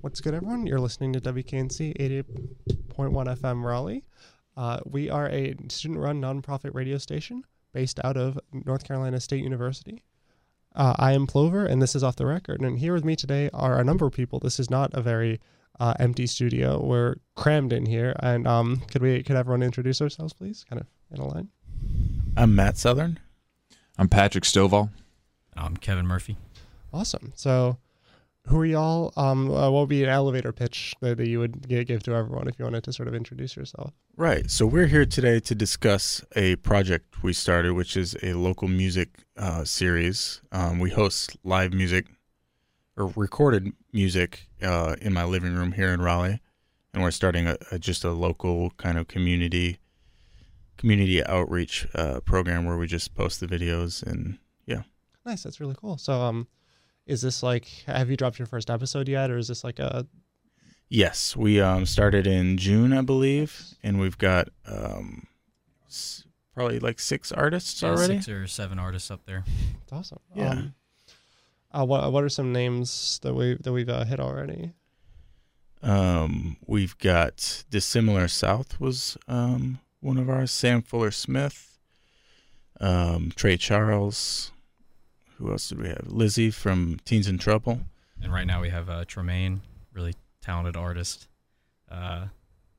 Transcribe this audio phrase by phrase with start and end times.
[0.00, 0.66] What's good, everyone?
[0.66, 1.96] You're listening to WKNC
[2.96, 4.04] 88.1 FM Raleigh.
[4.56, 9.42] Uh, we are a student run nonprofit radio station based out of North Carolina State
[9.42, 10.02] University.
[10.74, 12.60] Uh, I am Plover, and this is Off the Record.
[12.60, 14.38] And here with me today are a number of people.
[14.38, 15.40] This is not a very
[15.80, 16.80] uh, empty studio.
[16.82, 18.14] We're crammed in here.
[18.20, 20.64] And um, could we could everyone introduce ourselves, please?
[20.68, 21.48] Kind of in a line.
[22.36, 23.18] I'm Matt Southern.
[23.98, 24.90] I'm Patrick Stovall.
[25.56, 26.36] I'm Kevin Murphy.
[26.92, 27.32] Awesome.
[27.34, 27.78] So,
[28.48, 29.12] who are y'all?
[29.16, 32.48] Um, uh, what would be an elevator pitch that, that you would give to everyone
[32.48, 33.92] if you wanted to sort of introduce yourself?
[34.16, 34.50] Right.
[34.50, 39.24] So we're here today to discuss a project we started, which is a local music
[39.36, 40.40] uh, series.
[40.50, 42.06] Um, we host live music
[42.96, 46.40] or recorded music uh, in my living room here in Raleigh,
[46.94, 49.78] and we're starting a, a just a local kind of community
[50.78, 54.82] community outreach uh, program where we just post the videos and yeah.
[55.26, 55.42] Nice.
[55.42, 55.98] That's really cool.
[55.98, 56.46] So, um,
[57.08, 60.06] is this like have you dropped your first episode yet, or is this like a
[60.90, 65.26] Yes, we um, started in June, I believe, and we've got um,
[65.86, 68.14] s- probably like six artists Yeah, already.
[68.14, 69.44] Six or seven artists up there.
[69.82, 70.20] it's awesome?
[70.34, 70.50] Yeah.
[70.50, 70.74] Um,
[71.72, 74.72] uh, what what are some names that we that we've uh, hit already?
[75.82, 80.50] Um, we've got Dissimilar South was um, one of ours.
[80.50, 81.78] Sam Fuller Smith,
[82.80, 84.50] um, Trey Charles.
[85.38, 86.06] Who else did we have?
[86.08, 87.80] Lizzie from Teens in Trouble.
[88.20, 89.60] And right now we have uh, Tremaine,
[89.92, 91.28] really talented artist,
[91.90, 92.26] uh,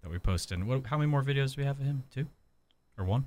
[0.02, 0.68] that we post in.
[0.68, 2.04] What, how many more videos do we have of him?
[2.14, 2.28] Two,
[2.98, 3.26] or one?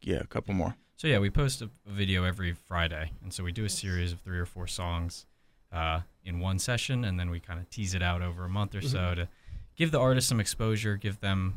[0.00, 0.74] Yeah, a couple more.
[0.96, 4.12] So yeah, we post a, a video every Friday, and so we do a series
[4.12, 5.26] of three or four songs
[5.72, 8.74] uh, in one session, and then we kind of tease it out over a month
[8.74, 9.28] or so to
[9.76, 11.54] give the artist some exposure, give them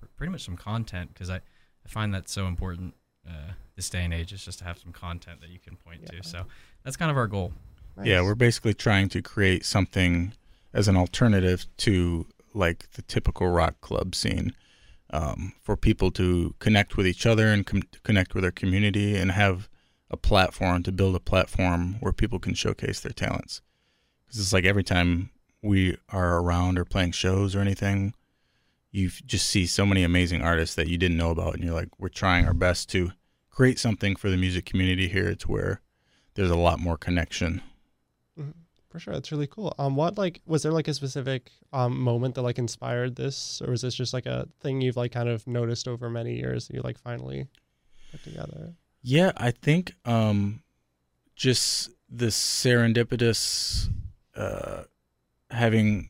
[0.00, 2.94] pr- pretty much some content, because I, I find that so important
[3.28, 6.00] uh, this day and age is just to have some content that you can point
[6.02, 6.20] Yeah.
[6.22, 6.28] to.
[6.28, 6.46] So
[6.82, 7.52] that's kind of our goal.
[8.02, 10.32] Yeah, we're basically trying to create something
[10.72, 14.54] as an alternative to like the typical rock club scene
[15.10, 19.32] um, for people to connect with each other and com- connect with their community and
[19.32, 19.68] have
[20.10, 23.60] a platform to build a platform where people can showcase their talents.
[24.26, 25.30] Because it's like every time
[25.62, 28.14] we are around or playing shows or anything,
[28.90, 31.88] you just see so many amazing artists that you didn't know about, and you're like,
[31.98, 33.12] we're trying our best to
[33.56, 35.80] create something for the music community here to where
[36.34, 37.62] there's a lot more connection.
[38.38, 38.52] Mhm.
[38.90, 39.74] For sure, that's really cool.
[39.78, 43.70] Um, what like was there like a specific um moment that like inspired this, or
[43.70, 46.74] was this just like a thing you've like kind of noticed over many years that
[46.74, 47.46] you like finally
[48.10, 48.74] put together?
[49.02, 50.62] Yeah, I think um,
[51.34, 53.88] just the serendipitous
[54.34, 54.84] uh,
[55.50, 56.08] having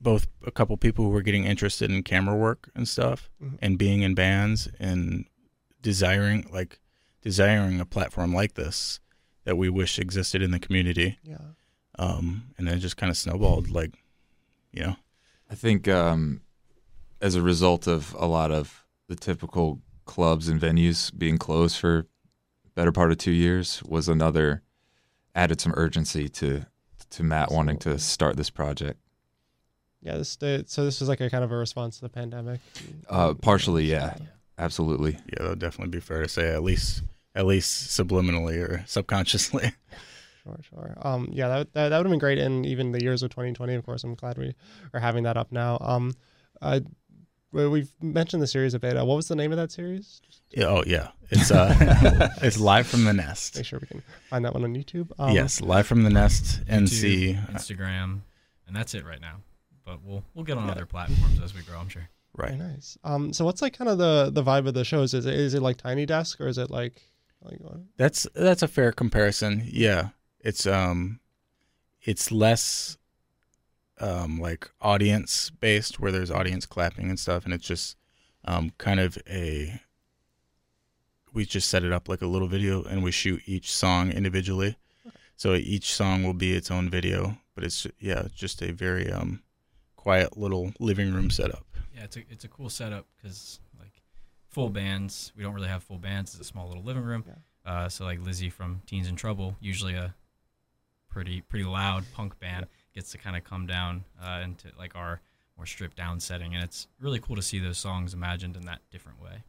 [0.00, 3.58] both a couple people who were getting interested in camera work and stuff Mhm.
[3.60, 5.26] and being in bands and
[5.82, 6.80] desiring like
[7.22, 9.00] desiring a platform like this
[9.44, 11.38] that we wish existed in the community Yeah.
[11.98, 13.94] um, and then it just kind of snowballed like
[14.72, 14.96] you know
[15.50, 16.42] I think um,
[17.20, 22.06] as a result of a lot of the typical clubs and venues being closed for
[22.76, 24.62] better part of two years was another
[25.34, 26.66] added some urgency to
[27.10, 29.00] to Matt wanting to start this project.
[30.00, 30.16] Yeah.
[30.18, 32.60] This the, so this was like a kind of a response to the pandemic.
[33.08, 34.16] Uh, partially, yeah,
[34.60, 35.12] absolutely.
[35.26, 37.02] yeah that would definitely be fair to say at least
[37.34, 39.72] at least subliminally or subconsciously
[40.42, 40.96] Sure, sure.
[41.02, 43.74] Um, yeah, that that, that would have been great in even the years of 2020.
[43.74, 44.54] Of course, I'm glad we
[44.94, 45.76] are having that up now.
[45.82, 46.14] Um,
[46.62, 46.80] uh,
[47.52, 48.96] we- we've mentioned the series a bit.
[48.96, 50.22] Uh, what was the name of that series?
[50.50, 53.56] Yeah, oh yeah, it's uh, it's live from the nest.
[53.56, 55.10] make sure we can find that one on YouTube.
[55.18, 56.64] Um, yes, live from the nest.
[56.64, 57.34] NC.
[57.36, 58.20] YouTube, Instagram,
[58.66, 59.36] and that's it right now.
[59.84, 60.72] But we'll we'll get on Yeah.
[60.72, 61.78] other platforms as we grow.
[61.80, 62.08] I'm sure.
[62.36, 62.58] Very Right.
[62.58, 62.96] nice.
[63.04, 65.14] Um, so what's like kind of the the vibe of the shows?
[65.14, 67.02] Is it is it like Tiny Desk or is it like
[67.42, 67.78] like what?
[67.96, 69.62] That's that's a fair comparison.
[69.66, 71.20] Yeah, it's um,
[72.02, 72.96] it's less
[74.00, 77.96] um like audience based where there's audience clapping and stuff, and it's just
[78.44, 79.80] um kind of a.
[81.32, 84.76] We just set it up like a little video, and we shoot each song individually.
[85.36, 89.42] So each song will be its own video, but it's yeah, just a very um,
[89.96, 91.64] quiet little living room setup.
[91.94, 94.02] Yeah, it's a it's a cool setup because like
[94.48, 96.34] full bands, we don't really have full bands.
[96.34, 97.24] It's a small little living room.
[97.26, 97.34] Yeah.
[97.72, 100.14] Uh, so like Lizzie from Teens in Trouble, usually a
[101.08, 105.20] pretty pretty loud punk band, gets to kind of come down uh, into like our
[105.56, 108.80] more stripped down setting, and it's really cool to see those songs imagined in that
[108.90, 109.42] different way.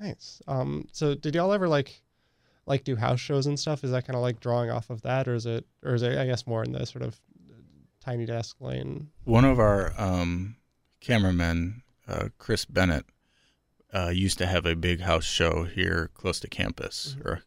[0.00, 0.40] Nice.
[0.46, 2.02] Um, so did y'all ever like
[2.66, 3.84] like do house shows and stuff?
[3.84, 6.18] Is that kind of like drawing off of that, or is it or is it
[6.18, 7.18] I guess more in the sort of
[8.00, 9.08] Tiny Desk lane?
[9.24, 10.56] One of our um,
[11.00, 13.04] cameramen, uh, Chris Bennett,
[13.94, 17.24] uh, used to have a big house show here close to campus Mhm.
[17.26, 17.42] or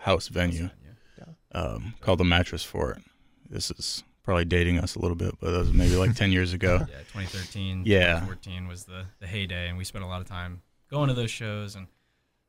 [0.00, 0.70] house venue
[1.18, 1.24] Yeah.
[1.52, 3.02] um, called the Mattress Fort.
[3.48, 6.52] This is probably dating us a little bit, but that was maybe like 10 years
[6.52, 6.78] ago.
[6.90, 8.20] Yeah, 2013, Yeah.
[8.20, 11.30] 2014 was the the heyday, and we spent a lot of time going to those
[11.30, 11.86] shows, and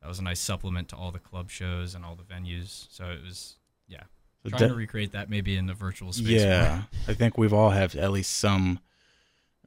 [0.01, 2.87] that was a nice supplement to all the club shows and all the venues.
[2.91, 3.55] So it was
[4.43, 6.41] So trying de- to recreate that maybe in the virtual space.
[6.41, 8.79] yeah, I think we've all have at least some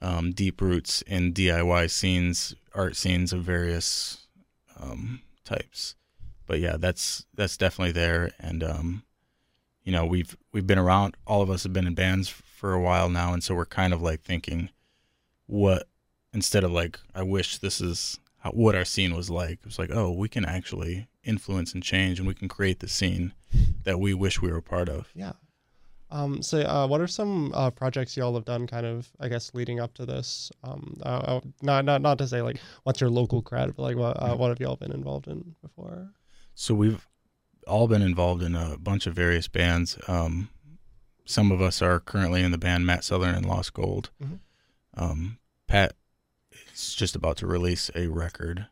[0.02, 4.26] um, deep roots in DIY scenes, art scenes of various
[4.78, 5.94] um, types.
[6.46, 9.04] But yeah, that's that's definitely there, and um,
[9.84, 11.16] you know we've we've been around.
[11.26, 13.92] All of us have been in bands for a while now, and so we're kind
[13.92, 14.68] of like thinking,
[15.46, 15.86] what
[16.34, 19.60] instead of like, I wish this is how, what our scene was like.
[19.64, 23.32] It's like, oh, we can actually influence and change, and we can create the scene
[23.84, 25.08] that we wish we were a part of.
[25.14, 25.32] Yeah.
[26.12, 29.50] Um, so, uh, what are some uh, projects y'all have done, kind of, I guess,
[29.54, 30.52] leading up to this?
[30.62, 33.96] Um, uh, uh, not, not, not to say like what's your local cred, but like
[33.96, 36.10] what, uh, what have y'all been involved in before?
[36.54, 37.08] So we've
[37.66, 39.96] all been involved in a bunch of various bands.
[40.06, 40.50] Um,
[41.24, 44.10] some of us are currently in the band Matt Southern and Lost Gold.
[44.22, 44.40] Mhm.
[44.94, 45.94] Um, Pat
[46.74, 48.66] is just about to release a record.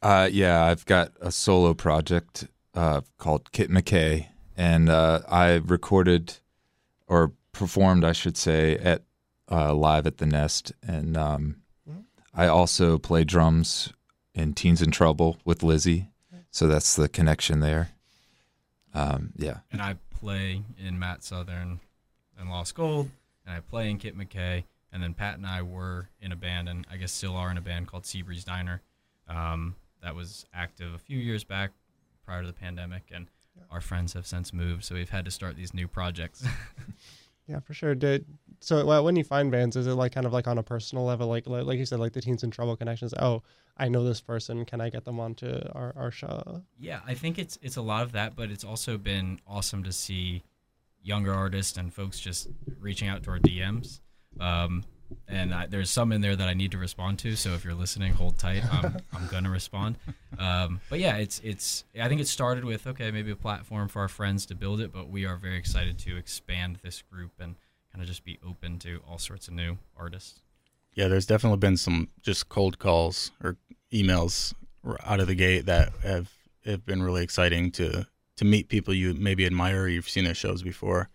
[0.00, 6.38] Uh, yeah, I've got a solo project uh, called Kit McKay, and uh, I recorded
[7.12, 9.02] or performed, I should say, at
[9.50, 12.04] uh, live at the Nest, and um, Mhm.
[12.32, 13.92] I also play drums
[14.34, 16.08] in Teens in Trouble with Lizzie,
[16.50, 17.90] so that's the connection there.
[18.94, 21.80] Um, yeah, and I play in Matt Southern
[22.38, 23.10] and Lost Gold,
[23.44, 26.68] and I play in Kit McKay, and then Pat and I were in a band,
[26.68, 28.80] and I guess still are in a band called Seabreeze Diner,
[29.28, 31.72] um, that was active a few years back
[32.24, 33.64] prior to the pandemic, and Yeah.
[33.70, 36.44] our friends have since moved, so we've had to start these new projects.
[37.48, 37.94] Yeah, for sure.
[37.94, 38.24] Did
[38.60, 41.04] so well, when you find bands, is it like kind of like on a personal
[41.04, 43.12] level, like like, like you said, like the Teens in Trouble connections?
[43.18, 43.42] Oh,
[43.76, 44.64] I know this person.
[44.64, 46.62] Can I get them onto our, our show?
[46.78, 49.92] Yeah, I think it's it's a lot of that, but it's also been awesome to
[49.92, 50.44] see
[51.02, 52.48] younger artists and folks just
[52.78, 54.00] reaching out to our DMs.
[54.38, 54.84] Um,
[55.28, 57.36] and I, there's some in there that I need to respond to.
[57.36, 58.62] So if you're listening, hold tight.
[58.72, 59.96] I'm, I'm gonna respond.
[60.38, 61.84] Um, but yeah, it's it's.
[62.00, 64.92] I think it started with okay, maybe a platform for our friends to build it,
[64.92, 67.56] but we are very excited to expand this group and
[67.92, 70.40] kind of just be open to all sorts of new artists.
[70.94, 73.56] Yeah, there's definitely been some just cold calls or
[73.92, 74.54] emails
[75.04, 76.30] out of the gate that have
[76.64, 78.06] have been really exciting to
[78.36, 81.08] to meet people you maybe admire or you've seen their shows before,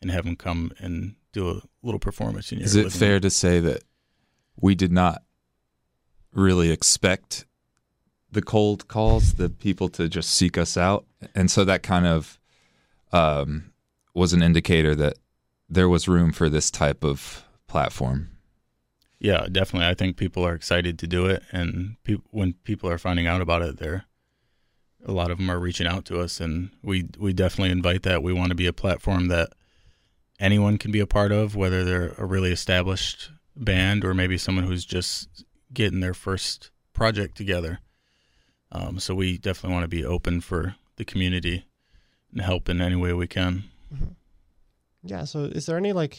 [0.00, 2.64] and have them come and do a little performance in your.
[2.64, 3.20] is it fair room.
[3.20, 3.84] to say that
[4.58, 5.22] we did not
[6.32, 7.44] really expect
[8.32, 11.04] the cold calls, the people to just seek us out,
[11.34, 12.40] and so that kind of
[13.12, 13.72] um,
[14.14, 15.18] was an indicator that
[15.68, 18.30] there was room for this type of platform.
[19.18, 19.88] Yeah, definitely.
[19.88, 23.42] I think people are excited to do it, and peop when people are finding out
[23.42, 24.04] about it, they're
[25.04, 28.22] a lot of them are reaching out to us, and we we definitely invite that.
[28.22, 29.50] We want to be a platform that
[30.38, 34.64] anyone can be a part of, whether they're a really established band or maybe someone
[34.64, 37.80] who's just getting their first project together.
[38.72, 41.64] Um, so we definitely want to be open for the community
[42.32, 43.64] and help in any way we can.
[45.02, 45.24] Yeah.
[45.24, 46.18] So, is there any like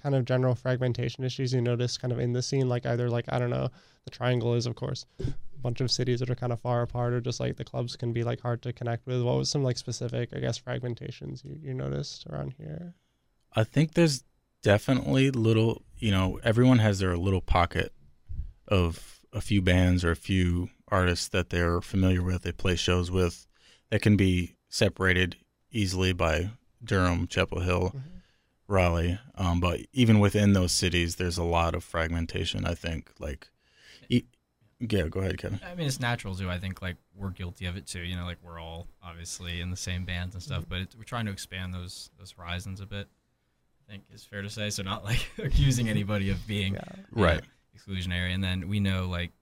[0.00, 2.68] kind of general fragmentation issues you notice kind of in the scene?
[2.68, 3.68] Like either like I don't know,
[4.04, 7.12] the triangle is of course a bunch of cities that are kind of far apart,
[7.12, 9.22] or just like the clubs can be like hard to connect with.
[9.22, 12.94] What was some like specific, I guess, fragmentations you, you noticed around here?
[13.54, 14.24] I think there's
[14.62, 17.92] definitely little, you know, everyone has their little pocket
[18.66, 23.10] of a few bands or a few artists that they're familiar with, they play shows
[23.10, 23.46] with,
[23.90, 25.36] that can be separated
[25.70, 26.50] easily by
[26.82, 27.94] Durham, Chapel Hill,
[28.66, 29.18] Raleigh.
[29.34, 32.64] Um, but even within those cities, there's a lot of fragmentation.
[32.64, 33.48] I think, like,
[34.08, 34.24] e-
[34.80, 35.60] yeah, go ahead, Kevin.
[35.66, 36.48] I mean, it's natural too.
[36.48, 38.00] I think like we're guilty of it too.
[38.00, 41.04] You know, like we're all obviously in the same bands and stuff, but it, we're
[41.04, 43.08] trying to expand those those horizons a bit.
[43.88, 44.70] I think is fair to say.
[44.70, 46.82] So not like accusing anybody of being Yeah.
[46.96, 47.40] you know, Right.
[47.76, 48.34] exclusionary.
[48.34, 49.32] And then we know like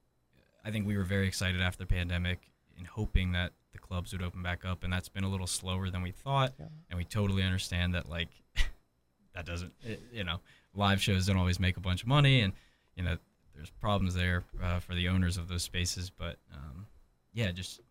[0.63, 2.39] I think we were very excited after the pandemic
[2.77, 5.89] in hoping that the clubs would open back up, and that's been a little slower
[5.89, 6.53] than we thought.
[6.59, 6.65] Yeah.
[6.89, 8.29] And we totally understand that like
[9.35, 10.39] that doesn't it, you know
[10.75, 12.53] live shows don't always make a bunch of money, and
[12.95, 13.17] you know
[13.55, 16.09] there's problems there uh, for the owners of those spaces.
[16.09, 16.85] But um,
[17.33, 17.81] yeah, just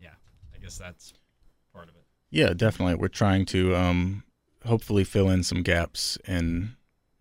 [0.00, 0.10] yeah,
[0.54, 1.12] I guess that's
[1.74, 2.04] part of it.
[2.30, 2.94] Yeah, definitely.
[2.94, 4.22] We're trying to um,
[4.66, 6.76] hopefully fill in some gaps in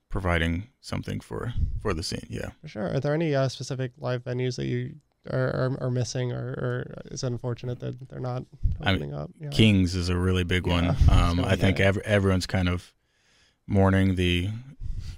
[0.09, 2.25] providing something for for the scene.
[2.29, 2.49] Yeah.
[2.61, 2.93] For sure.
[2.93, 4.95] Are there any uh, specific live venues that you
[5.29, 8.43] are, are, are missing, or, or is it unfortunate that they're not
[8.81, 9.31] I mean, opening up?
[9.39, 9.49] Yeah.
[9.49, 10.95] Kings is a really big one.
[11.09, 12.93] Um, I think ev- everyone's kind of
[13.67, 14.49] mourning the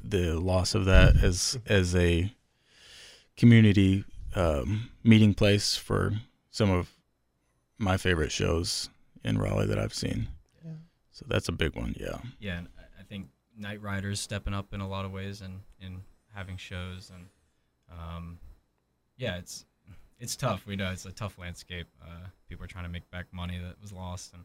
[0.03, 2.33] the loss of that as as a
[3.37, 4.03] community
[4.35, 6.13] um, meeting place for
[6.49, 6.91] some of
[7.77, 8.89] my favorite shows
[9.23, 10.27] in Raleigh that I've seen.
[11.21, 11.27] Yeah.
[11.27, 11.95] So that's a big one.
[11.99, 12.17] Yeah.
[12.39, 15.61] Yeah, and I- I think Night Riders stepping up in a lot of ways and
[15.79, 16.01] in
[16.33, 17.27] having shows and
[17.91, 18.39] um,
[19.17, 19.65] yeah, it's
[20.19, 20.65] it's tough.
[20.65, 21.87] We know it's a tough landscape.
[22.01, 24.43] Uh, people are trying to make back money that was lost, and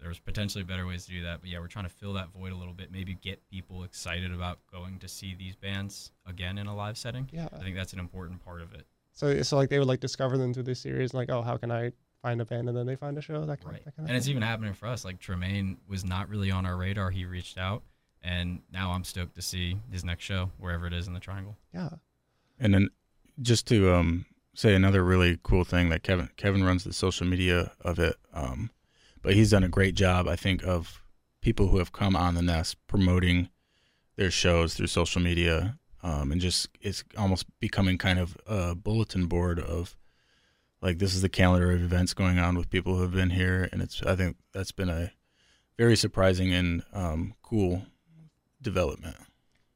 [0.00, 1.40] there's potentially better ways to do that.
[1.40, 2.90] But yeah, we're trying to fill that void a little bit.
[2.90, 7.28] Maybe get people excited about going to see these bands again in a live setting.
[7.32, 7.48] Yeah.
[7.52, 8.86] I think that's an important part of it.
[9.12, 11.70] So so like they would like discover them through this series, like oh how can
[11.70, 11.92] I
[12.24, 13.84] find a band and then they find a show that kind, Right.
[13.84, 15.04] that kind of And it's even happening for us.
[15.04, 17.10] Like Tremaine was not really on our radar.
[17.10, 17.82] He reached out,
[18.22, 21.56] and now I'm stoked to see his next show wherever it is in the Triangle.
[21.72, 21.90] yeah
[22.58, 22.88] And then
[23.42, 27.72] just to um, say another really cool thing that Kevin Kevin runs the social media
[27.82, 28.70] of it, um,
[29.22, 31.02] but he's done a great job, I think, of
[31.42, 33.50] people who have come on the nest promoting
[34.16, 39.26] their shows through social media, um, and just it's almost becoming kind of a bulletin
[39.26, 39.94] board of
[40.84, 43.68] like this is the calendar of events going on with people who have been here,
[43.72, 45.10] and it's I think that's been a
[45.78, 47.86] very surprising and um, cool
[48.62, 49.16] development.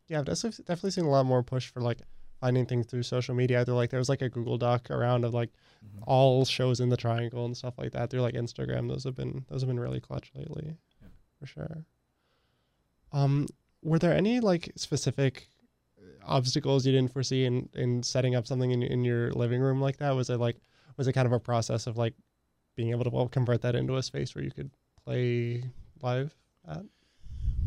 [0.07, 1.99] yeah I've definitely definitely seen a lot more push for like
[2.41, 3.61] finding things through social media.
[3.63, 5.51] Either like there was like a Google Doc around of like
[5.85, 6.03] Mhm.
[6.07, 8.89] all shows in the triangle and stuff like that through like Instagram.
[8.89, 11.09] Those have been those have been really clutch lately, Yeah.
[11.41, 11.85] for sure.
[13.13, 13.47] Um,
[13.83, 15.49] were there any like specific
[16.25, 19.97] obstacles you didn't foresee in in setting up something in in your living room like
[19.99, 20.11] that?
[20.13, 20.57] Was it like
[20.99, 22.13] was it kind of a process of like
[22.77, 24.71] being able to well convert that into a space where you could
[25.05, 25.63] play
[26.03, 26.35] live
[26.69, 26.83] at?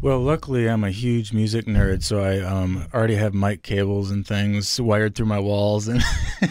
[0.02, 4.26] Well, luckily I'm a huge music nerd, so I um, already have mic cables and
[4.26, 6.04] things wired through my walls, and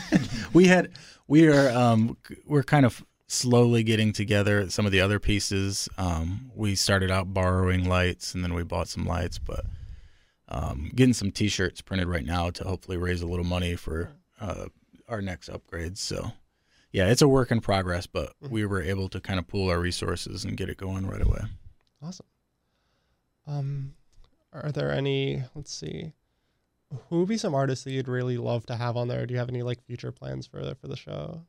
[0.53, 0.91] we had
[1.27, 5.89] we are um, we're kind of slowly getting together some of the other pieces.
[5.99, 9.65] Um, we started out borrowing lights, and then we bought some lights, but
[10.49, 14.11] um, getting some T-shirts printed right now to hopefully raise a little money for
[14.41, 14.67] uh,
[15.09, 15.99] our next upgrades.
[15.99, 16.33] So.
[16.93, 19.79] Yeah, it's a work in progress, but we were able to kind of pool our
[19.79, 21.43] resources and get it going right away.
[22.03, 22.27] Awesome.
[23.47, 23.95] Um,
[24.53, 25.45] are there any?
[25.55, 26.13] Let's see.
[27.09, 29.25] Who would be some artists that you'd really love to have on there?
[29.25, 31.43] Do you have any like future plans for the for the show?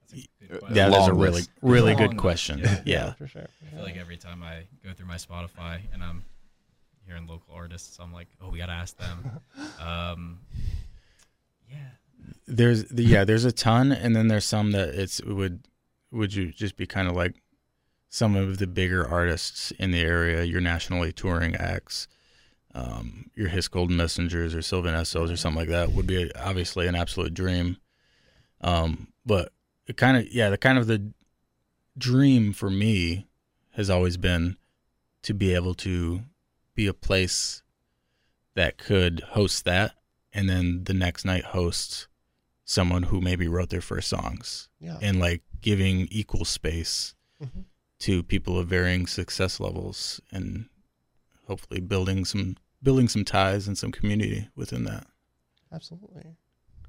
[0.00, 0.88] That's a Yeah.
[0.90, 2.60] That is a really, really good question.
[2.60, 2.80] yeah.
[2.84, 3.12] Yeah.
[3.14, 3.46] for sure.
[3.66, 6.24] I feel like every time I go through my Spotify and I'm
[7.06, 9.40] hearing local artists, I'm like, oh, we gotta ask them.
[9.80, 10.38] um,
[11.68, 11.78] yeah,
[12.46, 15.66] There's the, yeah, there's a ton, and then there's some that it's would
[16.10, 17.40] would you just be kind of like
[18.08, 22.08] some of the bigger artists in the area, your nationally touring acts,
[22.74, 26.88] um, your Hiss Golden Messengers or Sylvan Essos or something like that would be obviously
[26.88, 27.76] an absolute dream.
[28.60, 29.52] Um, but
[29.86, 31.12] it kind of yeah, the kind of the
[31.96, 33.28] dream for me
[33.72, 34.56] has always been
[35.22, 36.22] to be able to
[36.74, 37.62] be a place
[38.54, 39.92] that could host that
[40.32, 42.08] and then the next night host
[42.70, 44.96] someone who maybe wrote their first songs Yeah.
[45.02, 47.64] and like giving equal space Mhm.
[48.00, 50.68] to people of varying success levels and
[51.48, 55.06] hopefully building some building some ties and some community within that
[55.72, 56.36] Absolutely.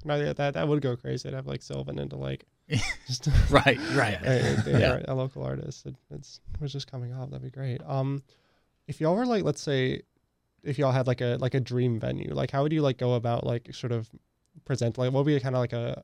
[0.04, 2.44] No, yeah, that that would go crazy to have like Sylvan into like
[3.06, 5.02] just right right a, a- Yeah.
[5.08, 5.86] a local artist.
[5.86, 7.30] It, it's was just coming up.
[7.30, 7.80] That'd be great.
[7.84, 8.22] Um,
[8.86, 10.02] if y'all were like, let's say,
[10.62, 13.14] if y'all had like a like a dream venue, like how would you like go
[13.14, 14.08] about like sort of
[14.64, 16.02] present like what would be kind of like a,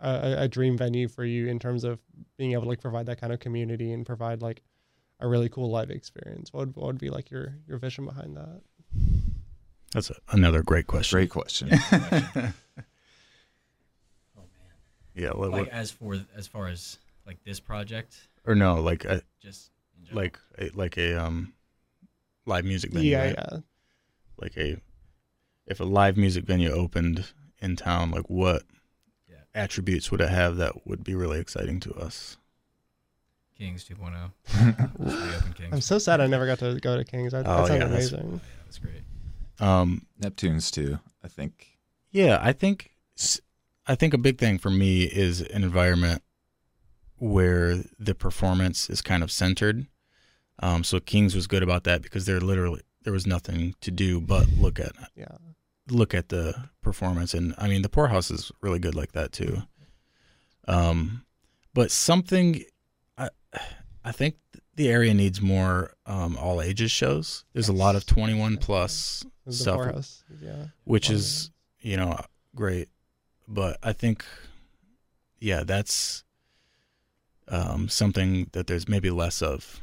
[0.00, 1.98] a a dream venue for you in terms of
[2.36, 4.62] being able to like provide that kind of community and provide like
[5.20, 6.52] a really cool live experience?
[6.52, 8.60] What would, what would be like your your vision behind that?
[9.92, 11.68] that's a, another great question Great question.
[11.92, 12.52] oh man.
[15.14, 19.04] yeah what, Like what, as for as far as like this project, or no like
[19.04, 19.70] a, just
[20.12, 21.52] like a, like a um
[22.46, 23.34] live music venue yeah, right?
[23.38, 23.58] yeah.
[24.38, 24.76] like a
[25.66, 27.24] if a live music venue opened
[27.62, 28.62] in town like what
[29.30, 29.36] Yeah.
[29.54, 32.36] attributes would it have that would be really exciting to us
[33.56, 34.32] Kings 2.0.
[35.54, 35.72] Kings.
[35.72, 37.32] I'm so sad I never got to go to Kings.
[37.32, 38.30] That, Oh, that sounds yeah, that's- Oh, amazing.
[38.32, 39.02] yeah, that was great.
[39.60, 40.98] um Neptunes too.
[41.24, 41.78] I think
[42.10, 43.40] yeah i think s-
[43.86, 46.22] i think a big thing for me is an environment
[47.18, 49.86] where the performance is kind of centered
[50.58, 54.20] um so kings was good about that because there literally there was nothing to do
[54.20, 55.26] but look at Yeah.
[55.90, 59.32] Look at the performance and i mean the Pour House is really good like that
[59.32, 59.62] too.
[60.66, 61.24] Um
[61.74, 62.62] but something
[63.18, 63.28] i
[64.04, 64.36] i think
[64.76, 67.44] the area needs more um all ages shows.
[67.52, 70.24] There's a lot of 21 plus stuff Pour House.
[70.40, 70.66] Yeah.
[70.84, 72.18] which is you know
[72.54, 72.88] great.
[73.48, 74.24] But i think
[75.40, 76.24] yeah that's
[77.48, 79.80] um something that there's maybe less of.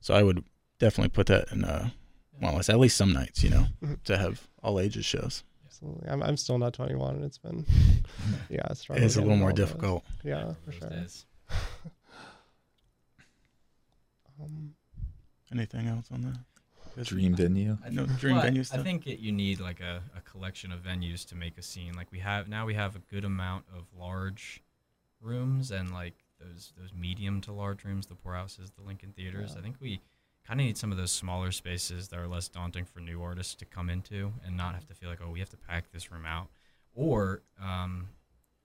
[0.00, 0.44] So i would
[0.78, 1.90] definitely put that in uh
[2.40, 3.66] well it's at least some nights you know
[4.04, 6.08] to have all ages shows Absolutely.
[6.08, 7.64] I'm I'm still not 21, and it's been
[8.50, 9.66] yeah, it's it's a little more all those.
[9.66, 10.90] difficult Yeah, for sure.
[14.42, 14.74] Um,
[15.52, 17.04] Anything else on that?
[17.04, 17.78] Dream venue.
[17.84, 20.20] I No, think- dream well, I- venue I think it, you need like a, a
[20.22, 21.92] collection of venues to make a scene.
[21.94, 24.62] Like we have now, we have a good amount of large
[25.20, 29.52] rooms and like those those medium to large rooms, the Pour Houses, the Lincoln theaters.
[29.54, 29.60] Yeah.
[29.60, 30.00] I think we
[30.46, 33.54] kind of need some of those smaller spaces that are less daunting for new artists
[33.56, 36.10] to come into and not have to feel like oh we have to pack this
[36.10, 36.48] room out.
[36.94, 38.08] Or um,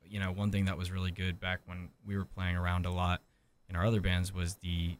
[0.04, 2.92] you know, one thing that was really good back when we were playing around a
[2.92, 3.22] lot
[3.70, 4.98] in our other bands was the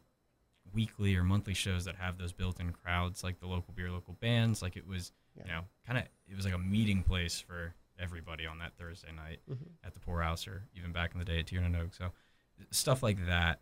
[0.74, 4.60] weekly or monthly shows that have those built-in crowds like the local beer local bands
[4.60, 8.46] like it was you know kind of it was like a meeting place for everybody
[8.46, 9.56] on that thursday night Mhm.
[9.82, 12.10] at the Pour House or even back in the day at Tir na nOg so
[12.70, 13.60] stuff like that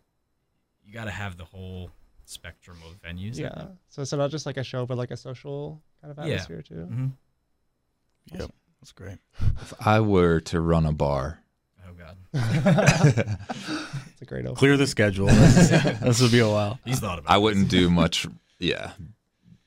[0.83, 1.91] you got to have the whole
[2.29, 3.67] spectrum of venues Yeah.
[3.89, 6.33] So so not just like a show, but like a social kind of Yeah.
[6.35, 6.83] atmosphere too.
[6.85, 7.07] hmm
[8.33, 9.17] Yep, that's great.
[9.61, 11.39] If I were to run a bar,
[11.87, 12.17] oh god
[14.11, 14.55] It's a great opening.
[14.55, 15.27] Clear the schedule.
[15.27, 16.79] this would be a while.
[16.85, 18.27] he's thought about I wouldn't do much.
[18.59, 18.91] Yeah,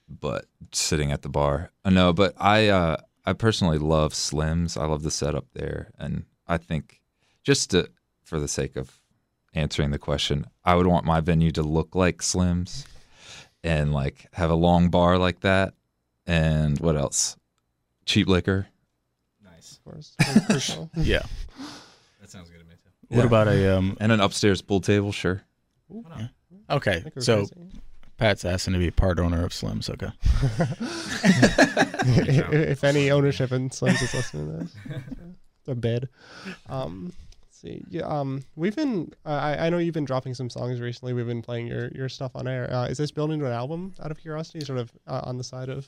[0.09, 1.71] but sitting at the bar.
[1.85, 4.76] I know, but I uh, I personally love Slims.
[4.81, 7.00] I love the setup there, and I think
[7.45, 7.88] just to,
[8.25, 9.00] for the sake of
[9.54, 12.87] answering the question, I would want my venue to look like Slims,
[13.64, 15.75] and like have a long bar like that,
[16.26, 17.37] and what else?
[18.07, 18.66] Cheap liquor.
[19.45, 20.16] nice Of course.
[20.97, 21.23] Yeah.
[22.21, 23.26] that sounds good to me too What Yeah.
[23.26, 23.97] about a um?
[24.00, 25.42] And an upstairs pool table, sure.
[25.90, 26.21] Ooh, Why not?
[26.21, 27.52] I Okay, so crazy.
[28.16, 29.88] Pat's asking to be part owner of Slims.
[29.90, 30.11] Okay.
[32.28, 34.76] if, if any ownership in Slims is listening to this,
[35.61, 36.09] it's a bid.
[36.69, 37.30] Um, let's
[37.61, 37.83] see.
[37.88, 38.02] Yeah.
[38.02, 39.12] Um, we've been.
[39.25, 41.12] I I know you've been dropping some songs recently.
[41.12, 42.73] We've been playing your your stuff on air.
[42.73, 43.95] Uh, is this building an album?
[44.02, 45.87] Out of curiosity, sort of uh, on the side of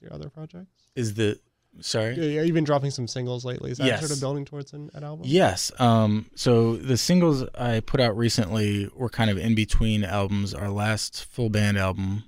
[0.00, 0.88] your other projects.
[0.96, 1.38] Is the
[1.80, 2.14] sorry?
[2.16, 3.70] Yeah, you've been dropping some singles lately.
[3.70, 4.10] Is that sort Yes.
[4.12, 5.24] of building towards an, an album?
[5.28, 5.70] Yes.
[5.80, 10.54] Um, so the singles I put out recently were kind of in between albums.
[10.54, 12.24] Our last full band album,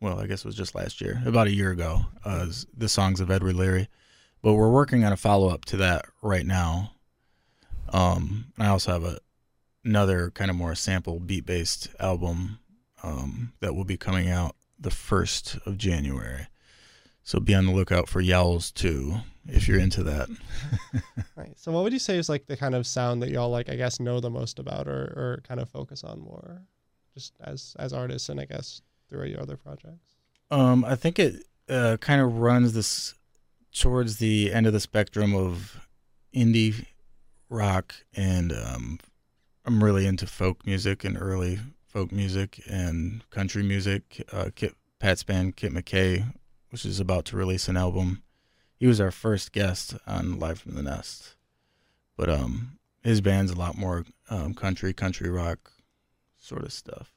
[0.00, 3.20] well, I guess it was just last year, about a year ago, uh, the songs
[3.20, 3.88] of Edward Leary.
[4.42, 6.92] But we're working on a follow up to that right now.
[7.92, 9.18] Um, I also have a,
[9.84, 12.58] another kind of more sample beat based album
[13.02, 16.46] um, that will be coming out the 1st of January.
[17.22, 20.28] So be on the lookout for Yowls too, if you're into that.
[21.36, 21.56] Right.
[21.56, 23.68] So, what would you say is like the kind of sound that y'all like?
[23.68, 26.62] I guess know the most about, or or kind of focus on more,
[27.14, 30.16] just as as artists, and I guess through your other projects.
[30.50, 33.14] Um, I think it uh, kind of runs this
[33.72, 35.86] towards the end of the spectrum of
[36.34, 36.86] indie
[37.48, 38.98] rock, and um,
[39.64, 44.24] I'm really into folk music and early folk music and country music.
[44.32, 46.34] Uh, Kit, Pat's band Kit McKay,
[46.70, 48.22] which is about to release an album.
[48.76, 51.34] He was our first guest on Live from the Nest,
[52.16, 55.72] but um, his band's a lot more um, country, country rock
[56.38, 57.12] sort of stuff.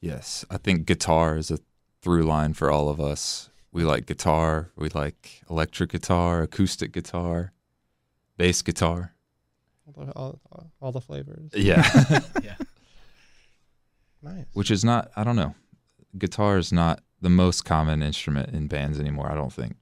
[0.00, 1.58] Yes, I think guitar is a
[2.00, 3.50] through line for all of us.
[3.72, 7.52] We like guitar, we like electric guitar, acoustic guitar,
[8.36, 9.14] bass guitar.
[9.96, 10.12] All the,
[10.52, 11.50] all, all the flavors.
[11.54, 11.82] Yeah.
[12.42, 12.54] yeah
[14.22, 14.46] Nice.
[14.52, 15.54] Which is not, I don't know.
[16.18, 19.76] Guitar is not the most common instrument in bands anymore, I don't think.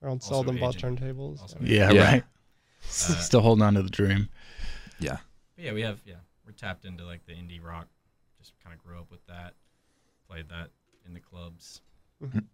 [0.00, 0.96] Or on Also seldom bought aging.
[0.96, 1.40] turntables.
[1.40, 2.10] Also Yeah, Yeah.
[2.12, 2.22] right.
[2.22, 2.86] Uh,
[3.20, 4.28] Still holding on to the dream.
[5.00, 5.16] Yeah.
[5.56, 7.88] But yeah, we have yeah, we're tapped into like the indie rock.
[8.38, 9.54] Just kind of grew up with that,
[10.28, 10.68] played that
[11.04, 11.80] in the clubs,
[12.22, 12.44] Mhm.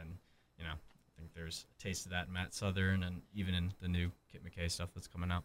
[0.00, 0.16] and
[0.58, 0.74] you know,
[1.16, 4.10] I think there's a taste of that in Matt Southern and even in the new
[4.30, 5.44] Kit McKay stuff that's coming out.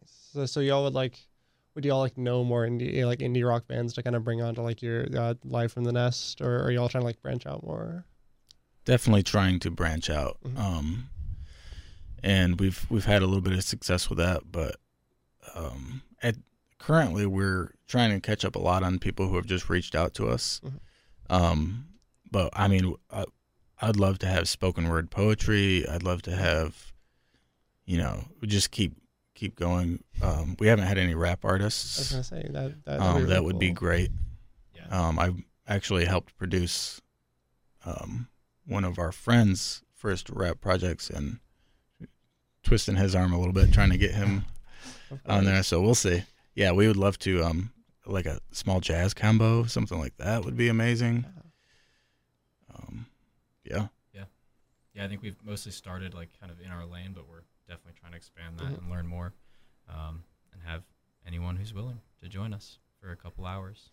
[0.00, 0.30] Nice.
[0.32, 1.18] So, so y'all would like,
[1.74, 4.54] would y'all like know more indie like indie rock bands to kind of bring on
[4.54, 7.46] to like your uh, live from the nest, or are y'all trying to like branch
[7.46, 8.04] out more?
[8.84, 10.38] Definitely trying to branch out.
[10.44, 10.58] Mhm.
[10.58, 11.10] Um,
[12.22, 14.76] and we've we've had a little bit of success with that, but
[15.54, 16.36] um, at
[16.78, 20.14] currently we're trying to catch up a lot on people who have just reached out
[20.14, 20.60] to us.
[20.64, 20.80] Mhm.
[21.30, 21.88] Um,
[22.30, 23.24] but I mean, I,
[23.80, 25.86] I'd love to have spoken word poetry.
[25.88, 26.92] I'd love to have,
[27.86, 28.94] you know, just keep
[29.34, 30.02] keep going.
[30.20, 32.10] Um, we haven't had any rap I was artists.
[32.10, 34.10] gonna say that that, Um, really that would be great.
[34.74, 34.86] Yeah.
[35.08, 35.32] Um, I
[35.66, 37.00] actually helped produce
[37.84, 38.28] um,
[38.66, 41.38] one of our friends' first rap projects and
[42.64, 44.44] twisting his arm a little bit, trying to get him
[45.26, 45.62] on there.
[45.62, 46.24] So we'll see.
[46.54, 47.72] Yeah, we would love to, um,
[48.04, 51.24] like a small jazz combo, something like that would be amazing.
[53.76, 54.24] Um, yeah,
[54.94, 57.94] yeah, I think we've mostly started like kind of in our lane, but we're definitely
[58.00, 58.78] trying to expand that Mhm.
[58.78, 59.32] and learn more,
[59.88, 60.82] um, and have
[61.26, 63.90] anyone who's willing to join us for a couple hours.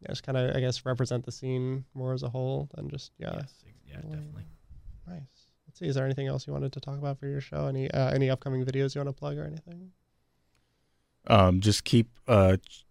[0.00, 3.12] Yeah, just kind of I guess represent the scene more as a whole than just
[3.18, 3.34] yeah.
[3.36, 4.44] Yes, ex- yeah, Well, definitely.
[5.06, 5.22] Nice.
[5.66, 5.86] Let's see.
[5.86, 7.66] Is there anything else you wanted to talk about for your show?
[7.66, 9.92] Any uh, any upcoming videos you want to plug or anything?
[11.28, 12.85] um, just keep uh, ch-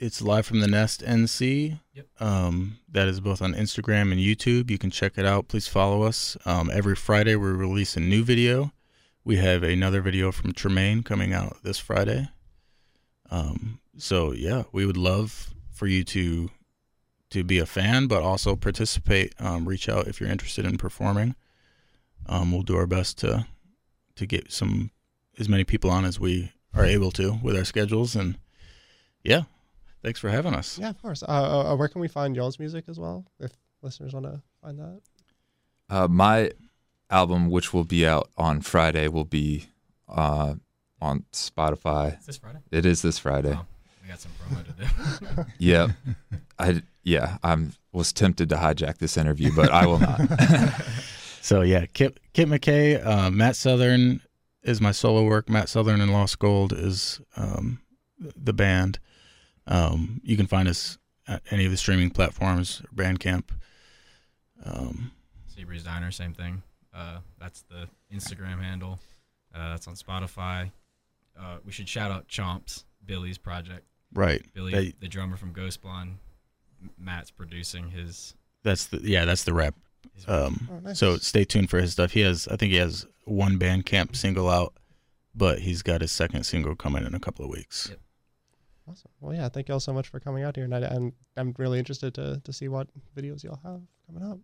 [0.00, 1.78] it's live from the nest NC.
[1.92, 2.06] Yep.
[2.20, 4.70] Um, that is both on Instagram and YouTube.
[4.70, 5.48] You can check it out.
[5.48, 6.38] Please follow us.
[6.46, 8.72] Um, every Friday we release a new video.
[9.24, 12.30] We have another video from Tremaine coming out this Friday.
[13.30, 16.50] Um, so yeah, we would love for you to
[17.28, 19.34] to be a fan, but also participate.
[19.38, 21.36] Um, reach out if you're interested in performing.
[22.26, 23.46] Um, we'll do our best to
[24.16, 24.92] to get some
[25.38, 28.16] as many people on as we are able to with our schedules.
[28.16, 28.38] And
[29.22, 29.42] yeah,
[30.02, 30.78] thanks for having us.
[30.78, 31.22] Yeah, of course.
[31.22, 33.24] Uh, uh, where can we find y'all's music as well?
[33.38, 35.00] If listeners want to find that.
[35.88, 36.52] Uh, my
[37.10, 39.66] album, which will be out on Friday, will be
[40.08, 40.54] uh,
[41.00, 42.18] on Spotify.
[42.20, 42.58] Is this Friday?
[42.70, 43.52] It is this Friday.
[43.52, 43.66] Oh,
[44.02, 45.44] we got some promo to do.
[45.58, 45.88] Yeah,
[46.58, 50.20] I yeah I'm was tempted to hijack this interview, but I will not.
[51.42, 54.20] So yeah, Kip Kip McKay, uh, Matt Southern
[54.62, 55.48] is my solo work.
[55.48, 57.80] Matt Southern and Lost Gold is um,
[58.18, 58.98] the band.
[59.70, 63.44] Um, you can find us at any of the streaming platforms, Bandcamp.
[64.64, 65.12] Um,
[65.56, 66.62] Seabreeze Diner, same thing.
[66.94, 68.98] Uh, that's the Instagram handle.
[69.54, 70.70] Uh, that's on Spotify.
[71.38, 73.86] Uh, we should shout out Chomps, Billy's project.
[74.12, 74.44] right.
[74.54, 76.18] Billy, That- the drummer from Ghost Blonde.
[76.98, 78.34] Matt's producing his.
[78.62, 79.74] that's the yeah, that's the rep.
[80.26, 80.98] Um, Oh, nice.
[80.98, 82.12] So stay tuned for his stuff.
[82.12, 84.72] He has, I think he has one Bandcamp single out,
[85.34, 87.88] but he's got his second single coming in a couple of weeks.
[87.90, 87.98] Yep.
[88.90, 89.10] Awesome.
[89.20, 91.12] Well, yeah, thank you all so much for coming out here, and I, am I'm,
[91.36, 94.38] I'm really interested to to see what videos y'all have coming up.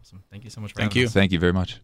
[0.00, 0.22] Awesome.
[0.30, 0.74] Thank you so much.
[0.74, 1.06] thank you.
[1.06, 1.12] Us.
[1.12, 1.80] Thank you very much.